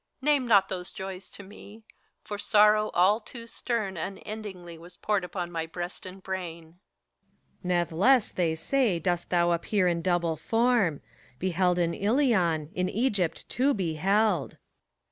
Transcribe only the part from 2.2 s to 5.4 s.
for sorrow all too stern Unendingly was poured